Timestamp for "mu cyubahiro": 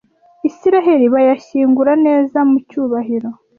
2.49-3.29